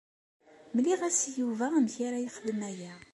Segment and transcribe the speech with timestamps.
[0.75, 2.93] Mliɣ-as i Yuba amek ara yexdem aya.